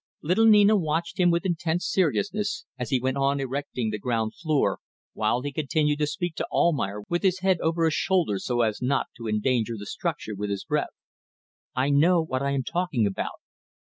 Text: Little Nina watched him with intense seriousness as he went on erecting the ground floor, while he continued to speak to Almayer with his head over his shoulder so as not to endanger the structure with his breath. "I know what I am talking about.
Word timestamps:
Little 0.23 0.47
Nina 0.47 0.75
watched 0.75 1.19
him 1.19 1.29
with 1.29 1.45
intense 1.45 1.87
seriousness 1.87 2.65
as 2.79 2.89
he 2.89 2.99
went 2.99 3.17
on 3.17 3.39
erecting 3.39 3.91
the 3.91 3.99
ground 3.99 4.33
floor, 4.33 4.79
while 5.13 5.43
he 5.43 5.51
continued 5.51 5.99
to 5.99 6.07
speak 6.07 6.33
to 6.37 6.47
Almayer 6.51 7.03
with 7.07 7.21
his 7.21 7.41
head 7.41 7.59
over 7.61 7.85
his 7.85 7.93
shoulder 7.93 8.39
so 8.39 8.61
as 8.61 8.81
not 8.81 9.09
to 9.17 9.27
endanger 9.27 9.75
the 9.77 9.85
structure 9.85 10.33
with 10.35 10.49
his 10.49 10.65
breath. 10.65 10.97
"I 11.75 11.91
know 11.91 12.19
what 12.19 12.41
I 12.41 12.49
am 12.49 12.63
talking 12.63 13.05
about. 13.05 13.37